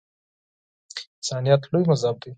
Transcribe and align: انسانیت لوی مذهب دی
انسانیت 1.19 1.61
لوی 1.71 1.83
مذهب 1.91 2.15
دی 2.21 2.29